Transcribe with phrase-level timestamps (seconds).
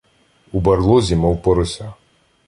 [0.51, 1.93] У барлозі мов порося.